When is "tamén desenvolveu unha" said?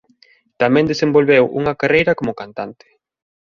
0.61-1.77